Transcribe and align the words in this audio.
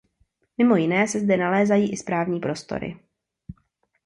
Mimo 0.57 0.75
jiné 0.77 1.07
se 1.07 1.19
zde 1.19 1.37
nalézají 1.37 1.91
i 1.93 1.97
správní 1.97 2.39
prostory. 2.39 2.99